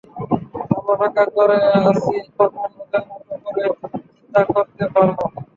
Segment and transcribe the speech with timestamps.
[0.17, 1.57] আমি অপেক্ষা করে
[1.81, 3.63] আছি, কখন ওদের মতো করে
[4.07, 5.17] চিন্তা করতে পারব।